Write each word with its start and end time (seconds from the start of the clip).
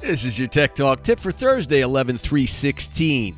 This 0.00 0.24
is 0.26 0.38
your 0.38 0.46
Tech 0.46 0.74
Talk 0.74 1.02
tip 1.02 1.18
for 1.18 1.32
Thursday, 1.32 1.80
11 1.80 2.18
3 2.18 2.46
16. 2.46 3.34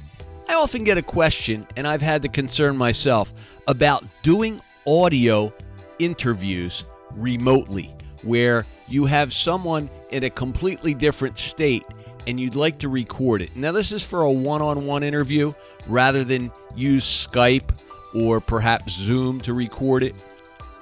I 0.48 0.54
often 0.54 0.82
get 0.82 0.98
a 0.98 1.02
question, 1.02 1.64
and 1.76 1.86
I've 1.86 2.02
had 2.02 2.20
to 2.22 2.28
concern 2.28 2.76
myself 2.76 3.32
about 3.68 4.04
doing 4.24 4.60
audio 4.84 5.52
interviews 6.00 6.84
remotely, 7.12 7.94
where 8.24 8.64
you 8.88 9.06
have 9.06 9.32
someone 9.32 9.88
in 10.10 10.24
a 10.24 10.30
completely 10.30 10.94
different 10.94 11.38
state 11.38 11.84
and 12.26 12.40
you'd 12.40 12.56
like 12.56 12.78
to 12.78 12.88
record 12.88 13.40
it. 13.40 13.54
Now, 13.54 13.70
this 13.70 13.92
is 13.92 14.02
for 14.02 14.22
a 14.22 14.30
one 14.30 14.60
on 14.60 14.84
one 14.84 15.04
interview 15.04 15.52
rather 15.88 16.24
than 16.24 16.50
use 16.74 17.04
Skype 17.04 17.70
or 18.14 18.40
perhaps 18.40 18.94
Zoom 18.94 19.40
to 19.42 19.54
record 19.54 20.02
it 20.02 20.16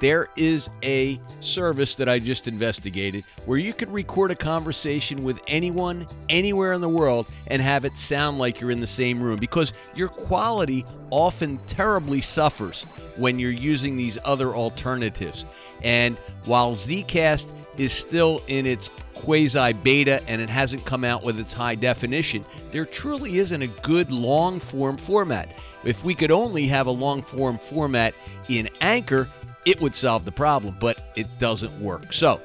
there 0.00 0.28
is 0.36 0.68
a 0.82 1.20
service 1.40 1.94
that 1.96 2.08
I 2.08 2.18
just 2.18 2.48
investigated 2.48 3.24
where 3.46 3.58
you 3.58 3.72
could 3.72 3.90
record 3.90 4.30
a 4.30 4.36
conversation 4.36 5.24
with 5.24 5.40
anyone, 5.48 6.06
anywhere 6.28 6.72
in 6.74 6.80
the 6.80 6.88
world, 6.88 7.26
and 7.46 7.62
have 7.62 7.84
it 7.84 7.96
sound 7.96 8.38
like 8.38 8.60
you're 8.60 8.70
in 8.70 8.80
the 8.80 8.86
same 8.86 9.22
room 9.22 9.38
because 9.38 9.72
your 9.94 10.08
quality 10.08 10.84
often 11.10 11.58
terribly 11.66 12.20
suffers 12.20 12.82
when 13.16 13.38
you're 13.38 13.50
using 13.50 13.96
these 13.96 14.18
other 14.24 14.54
alternatives. 14.54 15.44
And 15.82 16.16
while 16.44 16.76
Zcast 16.76 17.48
is 17.78 17.92
still 17.92 18.42
in 18.48 18.66
its 18.66 18.90
quasi 19.14 19.72
beta 19.72 20.22
and 20.28 20.40
it 20.40 20.50
hasn't 20.50 20.84
come 20.84 21.04
out 21.04 21.22
with 21.22 21.40
its 21.40 21.52
high 21.52 21.74
definition, 21.74 22.44
there 22.70 22.84
truly 22.84 23.38
isn't 23.38 23.62
a 23.62 23.66
good 23.66 24.10
long 24.10 24.60
form 24.60 24.96
format. 24.96 25.58
If 25.84 26.04
we 26.04 26.14
could 26.14 26.30
only 26.30 26.66
have 26.66 26.86
a 26.86 26.90
long 26.90 27.22
form 27.22 27.58
format 27.58 28.14
in 28.48 28.68
Anchor, 28.80 29.28
it 29.66 29.80
would 29.80 29.94
solve 29.94 30.24
the 30.24 30.32
problem, 30.32 30.76
but 30.80 31.12
it 31.16 31.26
doesn't 31.38 31.78
work. 31.80 32.12
So, 32.12 32.40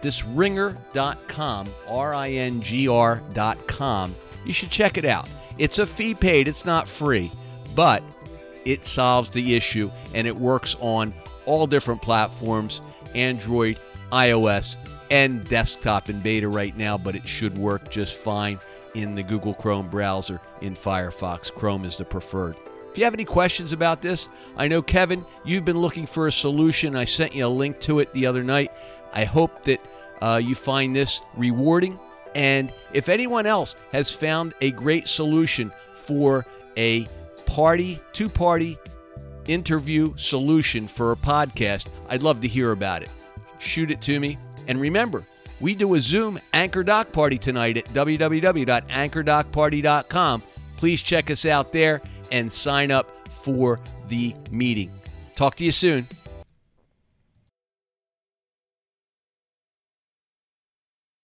this 0.00 0.22
ringr.com, 0.22 1.68
R 1.88 2.14
I 2.14 2.30
N 2.30 2.62
G 2.62 2.88
R.com, 2.88 4.14
you 4.46 4.52
should 4.52 4.70
check 4.70 4.96
it 4.96 5.04
out. 5.04 5.28
It's 5.58 5.78
a 5.78 5.86
fee 5.86 6.14
paid, 6.14 6.48
it's 6.48 6.64
not 6.64 6.88
free, 6.88 7.30
but 7.74 8.02
it 8.64 8.86
solves 8.86 9.28
the 9.30 9.54
issue 9.54 9.90
and 10.14 10.26
it 10.26 10.36
works 10.36 10.76
on 10.80 11.12
all 11.46 11.66
different 11.66 12.00
platforms 12.00 12.80
Android, 13.14 13.78
iOS, 14.10 14.76
and 15.10 15.46
desktop 15.48 16.08
in 16.08 16.20
beta 16.20 16.48
right 16.48 16.76
now, 16.76 16.98
but 16.98 17.14
it 17.14 17.26
should 17.28 17.56
work 17.56 17.90
just 17.90 18.16
fine 18.16 18.58
in 18.94 19.14
the 19.14 19.22
Google 19.22 19.54
Chrome 19.54 19.88
browser 19.88 20.40
in 20.60 20.74
Firefox. 20.74 21.52
Chrome 21.52 21.84
is 21.84 21.96
the 21.96 22.04
preferred. 22.04 22.56
If 22.94 22.98
you 22.98 23.04
have 23.06 23.14
any 23.14 23.24
questions 23.24 23.72
about 23.72 24.02
this, 24.02 24.28
I 24.56 24.68
know, 24.68 24.80
Kevin, 24.80 25.24
you've 25.44 25.64
been 25.64 25.78
looking 25.78 26.06
for 26.06 26.28
a 26.28 26.32
solution. 26.32 26.94
I 26.94 27.06
sent 27.06 27.34
you 27.34 27.44
a 27.44 27.48
link 27.48 27.80
to 27.80 27.98
it 27.98 28.12
the 28.12 28.24
other 28.24 28.44
night. 28.44 28.70
I 29.12 29.24
hope 29.24 29.64
that 29.64 29.80
uh, 30.22 30.40
you 30.40 30.54
find 30.54 30.94
this 30.94 31.20
rewarding. 31.34 31.98
And 32.36 32.72
if 32.92 33.08
anyone 33.08 33.46
else 33.46 33.74
has 33.90 34.12
found 34.12 34.54
a 34.60 34.70
great 34.70 35.08
solution 35.08 35.72
for 35.96 36.46
a 36.76 37.08
party, 37.46 37.98
two 38.12 38.28
party 38.28 38.78
interview 39.46 40.14
solution 40.16 40.86
for 40.86 41.10
a 41.10 41.16
podcast, 41.16 41.88
I'd 42.08 42.22
love 42.22 42.42
to 42.42 42.48
hear 42.48 42.70
about 42.70 43.02
it. 43.02 43.08
Shoot 43.58 43.90
it 43.90 44.00
to 44.02 44.20
me. 44.20 44.38
And 44.68 44.80
remember, 44.80 45.24
we 45.60 45.74
do 45.74 45.94
a 45.94 46.00
Zoom 46.00 46.38
Anchor 46.52 46.84
Doc 46.84 47.10
Party 47.10 47.38
tonight 47.38 47.76
at 47.76 47.86
www.anchordocparty.com. 47.86 50.42
Please 50.76 51.02
check 51.02 51.30
us 51.30 51.44
out 51.44 51.72
there 51.72 52.00
and 52.32 52.52
sign 52.52 52.90
up 52.90 53.28
for 53.42 53.80
the 54.08 54.34
meeting. 54.50 54.90
Talk 55.36 55.56
to 55.56 55.64
you 55.64 55.72
soon. 55.72 56.06